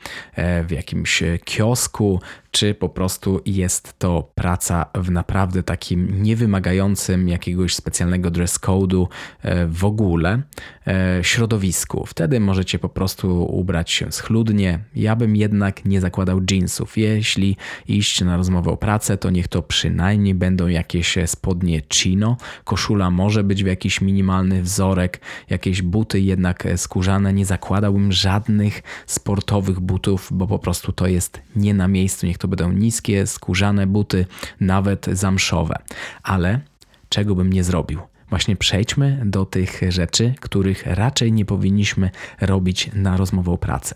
w 0.67 0.71
jakimś 0.71 1.23
kiosku, 1.45 2.21
czy 2.51 2.75
po 2.75 2.89
prostu 2.89 3.41
jest 3.47 3.99
to 3.99 4.31
praca 4.35 4.87
w 4.95 5.11
naprawdę 5.11 5.63
takim 5.63 6.23
niewymagającym 6.23 7.29
jakiegoś 7.29 7.75
specjalnego 7.75 8.31
dress 8.31 8.61
code'u 8.61 9.07
e, 9.43 9.67
w 9.67 9.85
ogóle 9.85 10.43
e, 10.87 11.19
środowisku. 11.23 12.07
Wtedy 12.07 12.41
możecie 12.41 12.79
po 12.79 12.89
prostu 12.89 13.45
ubrać 13.45 13.91
się 13.91 14.13
schludnie. 14.13 14.79
Ja 14.95 15.17
bym 15.17 15.37
jednak 15.37 15.85
nie 15.85 16.01
zakładał 16.01 16.41
jeansów. 16.51 16.97
Jeśli 16.97 17.57
iść 17.89 18.21
na 18.21 18.37
rozmowę 18.37 18.71
o 18.71 18.77
pracę, 18.77 19.17
to 19.17 19.31
niech 19.31 19.49
to 19.49 19.63
przynajmniej 19.63 20.35
będą 20.35 20.69
jakieś 20.69 21.19
spodnie 21.27 21.83
chino. 21.93 22.37
Koszula 22.65 23.11
może 23.11 23.45
być 23.45 23.65
w 23.65 23.67
jakiś 23.67 24.01
minimalny 24.01 24.63
wzorek, 24.63 25.21
jakieś 25.51 25.83
buty 25.83 26.21
jednak 26.21 26.65
skórzane. 26.77 27.33
Nie 27.33 27.47
zakładałbym 27.47 28.13
żadnych 28.13 28.83
sportowych 29.07 29.81
butów, 29.81 30.29
bo 30.31 30.47
po 30.47 30.59
prostu 30.59 30.93
to 30.93 31.07
jest 31.07 31.41
nie 31.57 31.75
na 31.75 31.89
miejscu. 31.89 32.27
Niech 32.27 32.38
to 32.39 32.49
to 32.49 32.57
będą 32.57 32.79
niskie, 32.79 33.27
skórzane 33.27 33.87
buty, 33.87 34.27
nawet 34.61 35.07
zamszowe. 35.13 35.75
Ale 36.23 36.61
czego 37.09 37.35
bym 37.35 37.53
nie 37.53 37.65
zrobił? 37.65 38.01
Właśnie 38.31 38.57
przejdźmy 38.57 39.23
do 39.25 39.45
tych 39.45 39.81
rzeczy, 39.89 40.35
których 40.41 40.87
raczej 40.87 41.33
nie 41.33 41.45
powinniśmy 41.45 42.11
robić 42.41 42.91
na 42.95 43.17
rozmowę 43.17 43.51
o 43.51 43.59
pracę. 43.59 43.95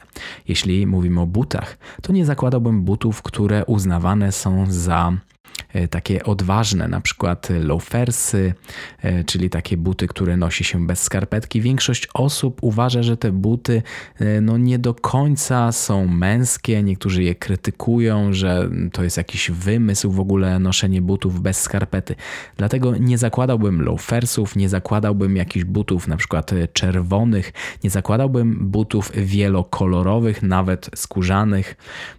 Jeśli 0.48 0.86
mówimy 0.86 1.20
o 1.20 1.26
butach, 1.26 1.78
to 2.02 2.12
nie 2.12 2.26
zakładałbym 2.26 2.82
butów, 2.82 3.22
które 3.22 3.64
uznawane 3.64 4.32
są 4.32 4.66
za 4.68 5.12
takie 5.90 6.24
odważne, 6.24 6.88
na 6.88 7.00
przykład 7.00 7.48
loafersy, 7.50 8.54
czyli 9.26 9.50
takie 9.50 9.76
buty, 9.76 10.06
które 10.06 10.36
nosi 10.36 10.64
się 10.64 10.86
bez 10.86 11.02
skarpetki. 11.02 11.60
Większość 11.60 12.08
osób 12.14 12.58
uważa, 12.62 13.02
że 13.02 13.16
te 13.16 13.32
buty 13.32 13.82
no, 14.42 14.58
nie 14.58 14.78
do 14.78 14.94
końca 14.94 15.72
są 15.72 16.06
męskie. 16.06 16.82
Niektórzy 16.82 17.22
je 17.22 17.34
krytykują, 17.34 18.32
że 18.32 18.70
to 18.92 19.04
jest 19.04 19.16
jakiś 19.16 19.50
wymysł 19.50 20.10
w 20.10 20.20
ogóle 20.20 20.58
noszenie 20.58 21.02
butów 21.02 21.40
bez 21.40 21.60
skarpety. 21.60 22.14
Dlatego 22.56 22.96
nie 22.96 23.18
zakładałbym 23.18 23.82
loafersów, 23.82 24.56
nie 24.56 24.68
zakładałbym 24.68 25.36
jakichś 25.36 25.64
butów 25.64 26.08
na 26.08 26.16
przykład 26.16 26.50
czerwonych, 26.72 27.52
nie 27.84 27.90
zakładałbym 27.90 28.70
butów 28.70 29.12
wielokolorowych, 29.14 30.42
nawet 30.42 30.90
skórzanych. 30.94 31.76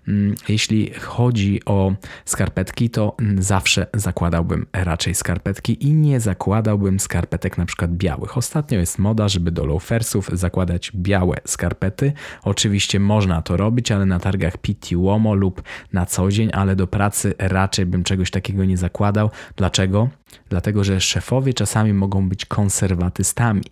Mm, 0.08 0.36
jeśli 0.50 0.94
chodzi 0.94 1.62
o 1.66 1.94
skarpetki, 2.26 2.90
to 2.90 3.16
zawsze 3.44 3.88
zakładałbym 3.94 4.66
raczej 4.74 5.16
skarpetki 5.16 5.88
i 5.88 5.94
nie 5.94 6.20
zakładałbym 6.20 7.00
skarpetek 7.00 7.58
na 7.58 7.66
przykład 7.66 7.92
białych. 7.92 8.38
Ostatnio 8.38 8.80
jest 8.80 9.00
moda, 9.00 9.28
żeby 9.28 9.52
do 9.52 9.66
loafersów 9.66 10.30
zakładać 10.34 10.92
białe 10.96 11.38
skarpety. 11.46 12.14
Oczywiście 12.44 13.00
można 13.00 13.42
to 13.42 13.58
robić, 13.58 13.92
ale 13.92 14.06
na 14.06 14.20
targach 14.20 14.58
PT 14.58 14.98
Uomo 14.98 15.34
lub 15.34 15.62
na 15.94 16.06
co 16.06 16.30
dzień, 16.30 16.50
ale 16.54 16.76
do 16.76 16.88
pracy 16.88 17.34
raczej 17.40 17.86
bym 17.86 18.04
czegoś 18.04 18.32
takiego 18.32 18.66
nie 18.66 18.78
zakładał. 18.78 19.30
Dlaczego? 19.56 20.10
Dlatego, 20.50 20.84
że 20.84 21.02
szefowie 21.02 21.54
czasami 21.54 21.94
mogą 21.94 22.30
być 22.30 22.46
konserwatystami 22.46 23.64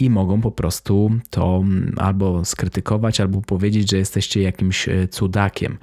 i 0.00 0.10
mogą 0.10 0.40
po 0.40 0.50
prostu 0.50 1.10
to 1.30 1.60
mm, 1.62 1.94
albo 1.96 2.44
skrytykować, 2.44 3.20
albo 3.20 3.40
powiedzieć, 3.40 3.90
że 3.90 3.96
jesteście 3.96 4.42
jakimś 4.42 4.88
e, 4.88 5.08
cudakiem. 5.08 5.78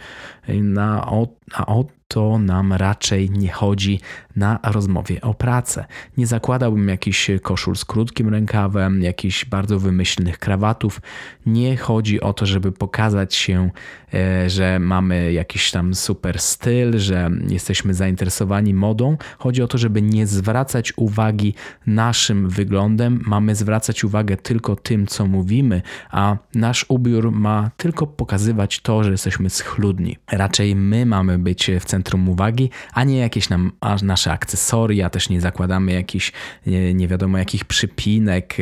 Na, 0.48 1.08
o, 1.08 1.27
a 1.54 1.66
o 1.66 1.86
to 2.08 2.38
nam 2.38 2.74
raczej 2.74 3.30
nie 3.30 3.52
chodzi 3.52 4.00
na 4.38 4.60
rozmowie 4.63 5.22
o 5.22 5.34
pracę. 5.34 5.86
Nie 6.17 6.27
zakładałbym 6.27 6.89
jakiś 6.89 7.32
koszul 7.41 7.75
z 7.75 7.86
krótkim 7.86 8.29
rękawem, 8.29 9.01
jakichś 9.01 9.46
bardzo 9.46 9.79
wymyślnych 9.79 10.39
krawatów. 10.39 11.01
Nie 11.46 11.77
chodzi 11.77 12.22
o 12.22 12.34
to, 12.34 12.46
żeby 12.46 12.72
pokazać 12.72 13.36
się, 13.36 13.70
e, 14.13 14.50
że 14.50 14.79
mamy 14.79 15.34
jakiś 15.34 15.72
tam 15.72 15.96
super 15.96 16.39
styl, 16.39 17.00
że 17.00 17.29
jesteśmy 17.50 17.94
zainteresowani 17.94 18.74
modą. 18.74 19.17
Chodzi 19.38 19.63
o 19.63 19.67
to, 19.67 19.77
żeby 19.77 20.01
nie 20.01 20.27
zwracać 20.27 20.94
uwagi 20.96 21.53
naszym 21.88 22.50
wyglądem. 22.50 23.22
Mamy 23.25 23.56
zwracać 23.56 24.03
uwagę 24.03 24.38
tylko 24.38 24.75
tym, 24.75 25.08
co 25.08 25.25
mówimy, 25.25 25.82
a 26.12 26.38
nasz 26.56 26.86
ubiór 26.89 27.32
ma 27.32 27.72
tylko 27.77 28.08
pokazywać 28.08 28.79
to, 28.79 29.03
że 29.03 29.12
jesteśmy 29.12 29.50
schludni. 29.50 30.17
Raczej 30.32 30.75
my 30.75 31.06
mamy 31.06 31.39
być 31.39 31.72
w 31.79 31.86
centrum 31.86 32.29
uwagi, 32.29 32.70
a 32.94 33.03
nie 33.03 33.17
jakieś 33.17 33.50
nam, 33.50 33.72
nasze 34.03 34.27
akcesoria. 34.32 35.10
Też 35.10 35.30
nie 35.30 35.42
zakładamy 35.42 35.92
jakichś 35.92 36.32
nie, 36.66 36.94
nie 36.94 37.08
wiadomo 37.08 37.38
jakich 37.38 37.66
przypinek, 37.66 38.56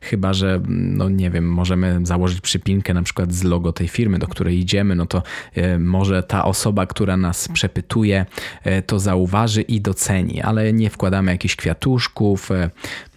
chyba 0.00 0.32
że, 0.32 0.60
no 0.68 1.08
nie 1.08 1.30
wiem, 1.30 1.52
możemy 1.52 2.00
założyć 2.02 2.40
przypinkę 2.40 2.94
na 2.94 3.02
przykład 3.02 3.32
z 3.32 3.42
logo 3.42 3.72
tej 3.72 3.88
firmy, 3.88 4.18
do 4.18 4.26
której 4.26 4.58
idziemy, 4.58 4.96
no 4.96 5.06
to 5.06 5.22
e, 5.54 5.78
może 5.78 6.22
ta 6.22 6.44
osoba, 6.44 6.86
która 6.86 7.16
nas 7.16 7.48
przepytuje, 7.48 8.26
e, 8.64 8.82
to 8.82 8.98
zauważy 8.98 9.62
i 9.62 9.80
doceni, 9.80 10.42
ale 10.42 10.72
nie 10.72 10.90
wkładamy 10.90 11.32
jakichś 11.32 11.56
kwiatuszków, 11.56 12.50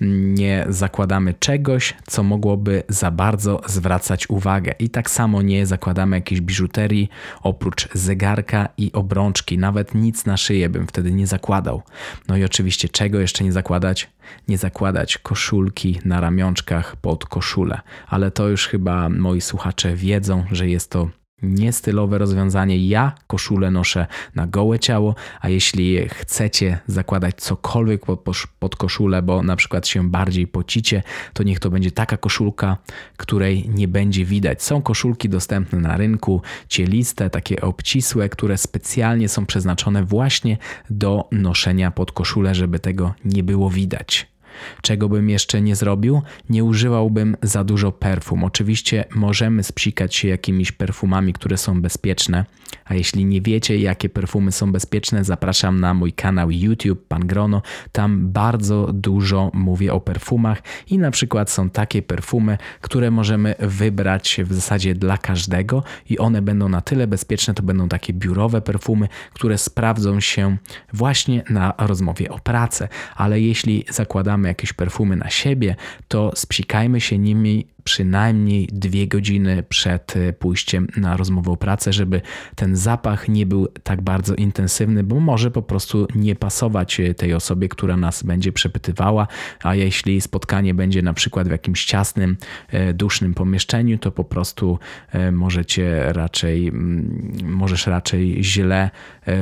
nie 0.02 0.66
zakładamy 0.70 1.34
czegoś, 1.34 1.94
co 2.08 2.24
mogłoby 2.24 2.84
za 2.90 3.12
bardzo 3.12 3.62
zwracać 3.68 4.30
uwagę. 4.30 4.74
I 4.80 4.90
tak 4.90 5.10
samo 5.10 5.42
nie 5.42 5.66
zakładamy 5.66 6.16
jakiejś 6.16 6.42
biżuterii 6.42 7.10
oprócz 7.42 7.90
zegarka 7.94 8.70
i 8.78 8.92
obrączki. 8.94 9.58
Nawet 9.58 9.96
nic 9.96 10.26
na 10.26 10.38
szyję 10.38 10.70
bym 10.70 10.88
wtedy 10.88 11.12
nie 11.12 11.28
zakładał. 11.28 11.82
No 12.28 12.38
i 12.38 12.44
oczywiście 12.44 12.90
czego 12.90 13.20
jeszcze 13.20 13.44
nie 13.44 13.52
zakładać? 13.52 14.10
Nie 14.48 14.58
zakładać 14.58 15.18
koszulki 15.18 16.00
na 16.06 16.22
ramionczkach 16.22 16.96
pod 16.96 17.26
koszulę. 17.26 17.82
Ale 18.08 18.32
to 18.32 18.50
już 18.50 18.68
chyba 18.68 19.10
moi 19.10 19.42
słuchacze 19.42 19.96
wiedzą, 19.96 20.46
że 20.52 20.70
jest 20.70 20.92
to 20.92 21.10
niestylowe 21.44 22.18
rozwiązanie. 22.18 22.88
Ja 22.88 23.16
koszulę 23.28 23.72
noszę 23.72 24.08
na 24.36 24.48
gołe 24.48 24.80
ciało, 24.80 25.16
a 25.42 25.50
jeśli 25.50 26.10
chcecie 26.10 26.80
zakładać 26.88 27.36
cokolwiek 27.36 28.06
pod, 28.06 28.48
pod 28.60 28.76
koszulę, 28.76 29.22
bo 29.22 29.44
na 29.44 29.56
przykład 29.56 29.88
się 29.88 30.10
bardziej 30.10 30.48
pocicie, 30.48 31.04
to 31.34 31.44
niech 31.44 31.60
to 31.60 31.70
będzie 31.70 31.92
taka 31.92 32.18
koszulka, 32.18 32.78
której 33.18 33.70
nie 33.70 33.88
będzie 33.88 34.26
widać. 34.26 34.64
Są 34.64 34.82
koszulki 34.82 35.30
dostępne 35.30 35.80
na 35.80 35.98
rynku, 35.98 36.42
cieliste, 36.68 37.30
takie 37.30 37.62
obcisłe, 37.62 38.30
które 38.30 38.58
specjalnie 38.58 39.30
są 39.30 39.46
przeznaczone 39.46 40.04
właśnie 40.04 40.58
do 40.90 41.28
noszenia 41.32 41.92
pod 41.92 42.12
koszulę, 42.12 42.56
żeby 42.56 42.80
tego 42.80 43.14
nie 43.26 43.44
było 43.44 43.70
widać. 43.70 44.33
Czego 44.82 45.10
bym 45.10 45.30
jeszcze 45.30 45.62
nie 45.62 45.76
zrobił? 45.76 46.22
Nie 46.50 46.64
używałbym 46.64 47.38
za 47.42 47.64
dużo 47.64 47.92
perfum. 47.92 48.44
Oczywiście 48.44 49.06
możemy 49.16 49.64
spsikać 49.64 50.16
się 50.16 50.28
jakimiś 50.28 50.72
perfumami, 50.72 51.34
które 51.34 51.58
są 51.58 51.82
bezpieczne, 51.82 52.46
a 52.86 52.94
jeśli 52.94 53.26
nie 53.26 53.42
wiecie, 53.42 53.78
jakie 53.78 54.10
perfumy 54.10 54.52
są 54.52 54.72
bezpieczne, 54.72 55.24
zapraszam 55.24 55.80
na 55.80 55.94
mój 55.94 56.14
kanał 56.14 56.52
YouTube 56.52 57.08
Pan 57.08 57.28
Grono. 57.28 57.62
Tam 57.92 58.32
bardzo 58.32 58.90
dużo 58.94 59.52
mówię 59.54 59.94
o 59.94 60.00
perfumach 60.00 60.62
i 60.88 60.98
na 60.98 61.12
przykład 61.12 61.52
są 61.52 61.70
takie 61.70 62.02
perfumy, 62.02 62.58
które 62.82 63.12
możemy 63.12 63.56
wybrać 63.60 64.40
w 64.44 64.54
zasadzie 64.54 64.96
dla 64.96 65.18
każdego 65.18 65.84
i 66.10 66.18
one 66.18 66.42
będą 66.42 66.70
na 66.70 66.82
tyle 66.82 67.08
bezpieczne, 67.08 67.54
to 67.54 67.64
będą 67.64 67.90
takie 67.90 68.14
biurowe 68.14 68.62
perfumy, 68.62 69.08
które 69.34 69.58
sprawdzą 69.58 70.20
się 70.20 70.58
właśnie 70.94 71.44
na 71.50 71.74
rozmowie 71.78 72.30
o 72.30 72.40
pracę. 72.40 72.88
Ale 73.16 73.42
jeśli 73.42 73.86
zakładamy 73.90 74.48
jakieś 74.48 74.74
perfumy 74.74 75.16
na 75.16 75.30
siebie, 75.30 75.76
to 76.08 76.32
spsikajmy 76.36 77.02
się 77.02 77.18
nimi 77.18 77.73
przynajmniej 77.84 78.68
dwie 78.72 79.08
godziny 79.08 79.64
przed 79.70 80.16
e, 80.16 80.34
pójściem 80.34 80.88
na 80.98 81.18
rozmowę 81.18 81.52
o 81.52 81.58
pracę, 81.58 81.94
żeby 81.94 82.22
ten 82.56 82.76
zapach 82.76 83.30
nie 83.30 83.46
był 83.46 83.68
tak 83.84 84.02
bardzo 84.02 84.36
intensywny, 84.36 85.04
bo 85.04 85.20
może 85.20 85.52
po 85.52 85.62
prostu 85.62 86.08
nie 86.16 86.36
pasować 86.36 87.00
e, 87.00 87.14
tej 87.14 87.34
osobie, 87.34 87.70
która 87.70 87.98
nas 87.98 88.24
będzie 88.24 88.52
przepytywała, 88.52 89.28
a 89.64 89.76
jeśli 89.76 90.22
spotkanie 90.22 90.74
będzie 90.74 91.02
na 91.02 91.14
przykład 91.14 91.48
w 91.48 91.52
jakimś 91.52 91.86
ciasnym, 91.86 92.38
e, 92.68 92.94
dusznym 92.94 93.34
pomieszczeniu, 93.34 93.98
to 93.98 94.12
po 94.12 94.24
prostu 94.24 94.80
możecie 95.32 96.14
raczej, 96.14 96.72
możesz 97.44 97.88
raczej 97.88 98.44
źle 98.44 98.90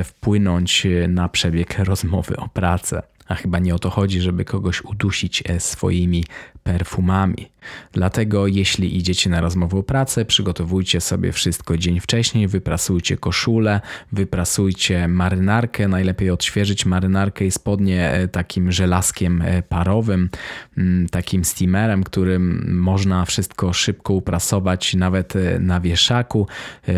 wpłynąć 0.04 0.86
na 1.08 1.28
przebieg 1.28 1.78
rozmowy 1.84 2.36
o 2.36 2.48
pracę. 2.48 3.02
A 3.28 3.34
chyba 3.34 3.58
nie 3.58 3.74
o 3.74 3.78
to 3.78 3.90
chodzi, 3.90 4.20
żeby 4.20 4.44
kogoś 4.44 4.84
udusić 4.84 5.42
swoimi 5.58 6.24
perfumami. 6.62 7.48
Dlatego, 7.92 8.46
jeśli 8.46 8.96
idziecie 8.96 9.30
na 9.30 9.40
rozmowę 9.40 9.78
o 9.78 9.82
pracę, 9.82 10.24
przygotowujcie 10.24 11.00
sobie 11.00 11.32
wszystko 11.32 11.76
dzień 11.76 12.00
wcześniej, 12.00 12.48
wyprasujcie 12.48 13.16
koszulę, 13.16 13.80
wyprasujcie 14.12 15.08
marynarkę. 15.08 15.88
Najlepiej 15.88 16.30
odświeżyć 16.30 16.86
marynarkę 16.86 17.44
i 17.44 17.50
spodnie 17.50 18.10
e, 18.10 18.28
takim 18.28 18.72
żelazkiem 18.72 19.42
e, 19.42 19.62
parowym, 19.62 20.30
mm, 20.78 21.08
takim 21.08 21.44
steamerem, 21.44 22.04
którym 22.04 22.74
można 22.80 23.24
wszystko 23.24 23.72
szybko 23.72 24.14
uprasować, 24.14 24.94
nawet 24.94 25.34
na 25.60 25.80
wieszaku. 25.80 26.46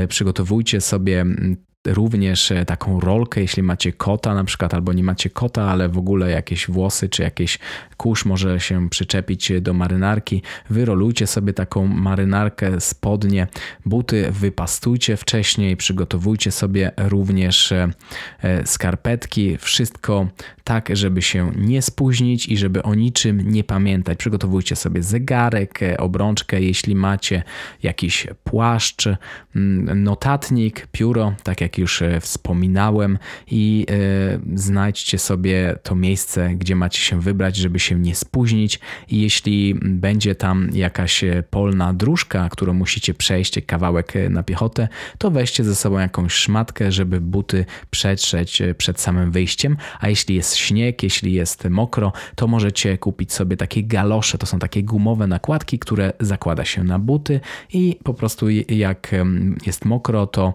Przygotowujcie 0.09 0.81
sobie 0.81 1.21
mm, 1.21 1.57
również 1.87 2.51
e, 2.51 2.65
taką 2.65 3.01
rolkę, 3.01 3.41
jeśli 3.41 3.63
macie 3.63 3.93
kota 3.93 4.35
na 4.35 4.45
przykład, 4.45 4.75
albo 4.75 4.93
nie 4.93 5.03
macie 5.03 5.31
kota, 5.31 5.63
ale 5.63 5.89
w 5.89 5.99
ogóle 5.99 6.31
jakieś 6.31 6.67
włosy 6.67 7.09
czy 7.09 7.23
jakieś 7.23 7.59
kurz 7.97 8.25
może 8.25 8.61
się 8.61 8.89
przyczepić 8.91 9.53
do 9.61 9.73
marynarki. 9.73 10.43
Wyrolujcie 10.71 11.27
sobie 11.27 11.53
taką 11.53 11.87
marynarkę, 11.87 12.81
spodnie, 12.81 13.47
buty 13.87 14.31
wypastujcie 14.31 15.17
wcześniej, 15.17 15.77
przygotowujcie 15.77 16.51
sobie 16.51 16.91
również 16.97 17.73
e, 17.73 17.89
e, 18.43 18.67
skarpetki, 18.67 19.57
wszystko 19.59 20.29
tak, 20.65 20.89
żeby 20.93 21.23
się 21.23 21.53
nie 21.57 21.83
spóźnić 21.83 22.49
i 22.49 22.57
żeby 22.57 22.83
o 22.83 22.95
niczym 22.95 23.51
nie 23.51 23.65
pamiętać. 23.65 24.19
Przygotowujcie 24.19 24.77
sobie 24.77 25.03
zegarek, 25.03 25.81
obrączkę, 25.99 26.61
jeśli 26.61 26.95
macie 26.95 27.43
jakiś 27.83 28.27
płaszcz, 28.45 29.09
notatnik, 29.95 30.87
pióro, 30.93 31.35
tak 31.43 31.61
jak 31.61 31.74
już 31.79 32.03
e, 32.03 32.21
wspominałem, 32.21 33.19
i 33.51 33.87
e, 33.91 34.59
znajdźcie 34.59 35.19
sobie 35.19 35.77
to 35.83 35.95
miejsce, 35.95 36.55
gdzie 36.55 36.77
macie 36.77 37.01
się 37.01 37.21
wybrać, 37.21 37.57
żeby 37.57 37.79
się 37.79 37.95
nie 37.95 38.15
spóźnić. 38.15 38.81
I 39.09 39.21
jeśli 39.21 39.75
będzie 39.83 40.35
tam 40.35 40.71
jakaś 40.73 41.25
e, 41.25 41.43
polna 41.51 41.95
dróżka, 41.95 42.49
którą 42.49 42.75
musicie 42.75 43.15
przejść, 43.15 43.59
kawałek 43.67 44.13
na 44.31 44.43
piechotę, 44.43 44.89
to 45.19 45.31
weźcie 45.31 45.65
ze 45.65 45.75
sobą 45.75 45.99
jakąś 45.99 46.33
szmatkę, 46.33 46.93
żeby 46.93 47.21
buty 47.21 47.65
przetrzeć 47.91 48.63
przed 48.79 49.01
samym 49.01 49.31
wyjściem. 49.31 49.77
A 50.01 50.09
jeśli 50.09 50.35
jest 50.35 50.57
śnieg, 50.57 51.03
jeśli 51.03 51.33
jest 51.33 51.65
mokro, 51.65 52.13
to 52.35 52.47
możecie 52.47 52.99
kupić 52.99 53.33
sobie 53.33 53.57
takie 53.57 53.83
galosze. 53.83 54.39
To 54.39 54.47
są 54.47 54.59
takie 54.59 54.83
gumowe 54.83 55.27
nakładki, 55.27 55.79
które 55.79 56.13
zakłada 56.21 56.65
się 56.65 56.85
na 56.85 56.99
buty 56.99 57.41
i 57.73 57.99
po 58.05 58.15
prostu 58.15 58.51
jak 58.69 59.15
jest 59.67 59.85
mokro, 59.85 60.27
to 60.27 60.55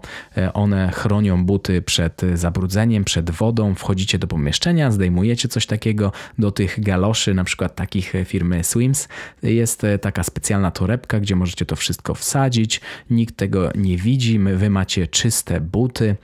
one 0.53 0.91
chronią 0.91 1.08
chronią 1.09 1.45
buty 1.45 1.81
przed 1.81 2.21
zabrudzeniem, 2.33 3.03
przed 3.03 3.31
wodą. 3.31 3.75
Wchodzicie 3.75 4.19
do 4.19 4.27
pomieszczenia, 4.27 4.91
zdejmujecie 4.91 5.47
coś 5.47 5.65
takiego 5.65 6.11
do 6.39 6.51
tych 6.51 6.79
galoszy, 6.79 7.33
na 7.33 7.43
przykład 7.43 7.75
takich 7.75 8.13
firmy 8.25 8.63
Swims. 8.63 9.07
Jest 9.43 9.81
taka 10.01 10.23
specjalna 10.23 10.71
torebka, 10.71 11.19
gdzie 11.19 11.35
możecie 11.35 11.65
to 11.65 11.75
wszystko 11.75 12.13
wsadzić. 12.15 12.81
Nikt 13.09 13.35
tego 13.35 13.71
nie 13.75 13.97
widzi. 13.97 14.39
Wy 14.39 14.69
macie 14.69 15.07
czyste 15.07 15.61
buty, 15.61 16.15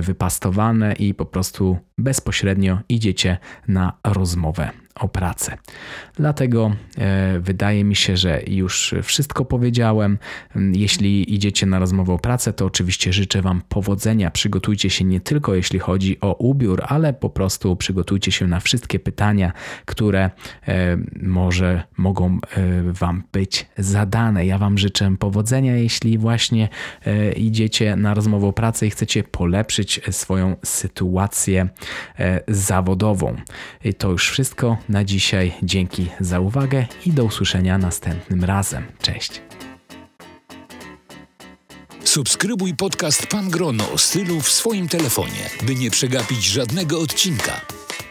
wypastowane 0.00 0.92
i 0.92 1.14
po 1.14 1.26
prostu 1.26 1.78
bezpośrednio 1.98 2.78
idziecie 2.88 3.38
na 3.68 3.92
rozmowę 4.04 4.70
o 5.00 5.08
pracę. 5.08 5.56
Dlatego 6.14 6.70
e, 6.98 7.40
wydaje 7.40 7.84
mi 7.84 7.96
się, 7.96 8.16
że 8.16 8.42
już 8.46 8.94
wszystko 9.02 9.44
powiedziałem. 9.44 10.18
Jeśli 10.72 11.34
idziecie 11.34 11.66
na 11.66 11.78
rozmowę 11.78 12.12
o 12.12 12.18
pracę, 12.18 12.52
to 12.52 12.66
oczywiście 12.66 13.12
życzę 13.12 13.42
Wam 13.42 13.62
powodzenia. 13.68 14.30
Przygotujcie 14.30 14.90
się 14.90 15.04
nie 15.04 15.20
tylko 15.20 15.54
jeśli 15.54 15.78
chodzi 15.78 16.20
o 16.20 16.34
ubiór, 16.34 16.82
ale 16.86 17.12
po 17.12 17.30
prostu 17.30 17.76
przygotujcie 17.76 18.32
się 18.32 18.46
na 18.46 18.60
wszystkie 18.60 18.98
pytania, 18.98 19.52
które 19.84 20.30
e, 20.68 20.96
może 21.22 21.82
mogą 21.96 22.38
e, 22.56 22.92
Wam 22.92 23.22
być 23.32 23.66
zadane. 23.78 24.46
Ja 24.46 24.58
Wam 24.58 24.78
życzę 24.78 25.16
powodzenia, 25.18 25.76
jeśli 25.76 26.18
właśnie 26.18 26.68
idziecie 27.36 27.96
na 27.96 28.14
rozmowę 28.14 28.46
o 28.46 28.52
pracę 28.52 28.86
i 28.86 28.90
chcecie 28.90 29.24
polepszyć 29.24 30.00
swoją 30.10 30.56
sytuację 30.64 31.68
zawodową. 32.48 33.36
To 33.98 34.10
już 34.10 34.30
wszystko 34.30 34.76
na 34.88 35.04
dzisiaj. 35.04 35.52
Dzięki 35.62 36.06
za 36.20 36.40
uwagę 36.40 36.86
i 37.06 37.12
do 37.12 37.24
usłyszenia 37.24 37.78
następnym 37.78 38.44
razem. 38.44 38.86
Cześć. 39.02 39.42
Subskrybuj 42.04 42.74
podcast 42.74 43.26
Pan 43.26 43.50
Grono 43.50 43.92
o 43.92 43.98
stylu 43.98 44.40
w 44.40 44.50
swoim 44.50 44.88
telefonie, 44.88 45.50
by 45.62 45.74
nie 45.74 45.90
przegapić 45.90 46.44
żadnego 46.44 47.00
odcinka. 47.00 47.60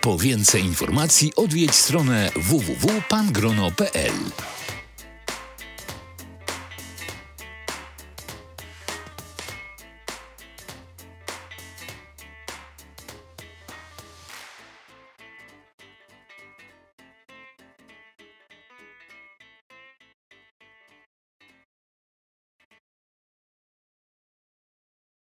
Po 0.01 0.17
więcej 0.17 0.63
informacji 0.63 1.31
odwiedź 1.35 1.75
stronę 1.75 2.31
www.pangrono.pl. 2.35 4.13